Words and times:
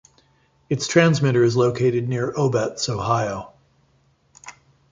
Its 0.67 0.87
transmitter 0.87 1.43
is 1.43 1.55
located 1.55 2.09
near 2.09 2.31
Obetz, 2.31 2.89
Ohio. 2.89 3.53